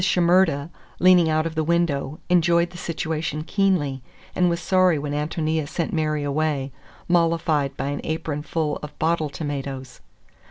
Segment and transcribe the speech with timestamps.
[0.03, 4.01] Shimerda, leaning out of the window, enjoyed the situation keenly,
[4.35, 6.71] and was sorry when Ántonia sent Mary away,
[7.07, 10.01] mollified by an apronful of bottle tomatoes.